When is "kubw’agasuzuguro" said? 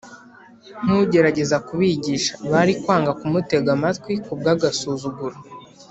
4.25-5.37